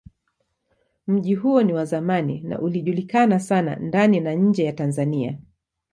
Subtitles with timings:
[1.07, 5.37] Mji huo ni wa zamani na ilijulikana sana ndani na nje ya Tanzania.